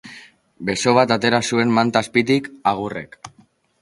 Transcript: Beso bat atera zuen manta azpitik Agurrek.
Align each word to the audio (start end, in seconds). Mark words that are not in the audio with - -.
Beso 0.69 0.93
bat 0.99 1.13
atera 1.15 1.41
zuen 1.49 1.75
manta 1.75 2.03
azpitik 2.07 2.49
Agurrek. 2.73 3.19